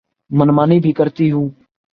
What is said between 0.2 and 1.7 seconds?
من مانی بھی کرتی ہوں۔